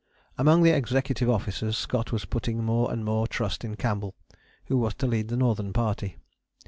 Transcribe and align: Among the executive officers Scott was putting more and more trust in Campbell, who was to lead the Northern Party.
Among 0.35 0.63
the 0.63 0.71
executive 0.75 1.29
officers 1.29 1.77
Scott 1.77 2.11
was 2.11 2.25
putting 2.25 2.63
more 2.63 2.91
and 2.91 3.05
more 3.05 3.27
trust 3.27 3.63
in 3.63 3.75
Campbell, 3.75 4.15
who 4.65 4.79
was 4.79 4.95
to 4.95 5.05
lead 5.05 5.27
the 5.27 5.37
Northern 5.37 5.73
Party. 5.73 6.17